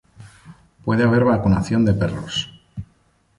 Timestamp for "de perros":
1.85-2.49